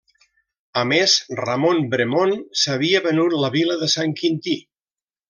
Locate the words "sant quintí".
3.97-4.57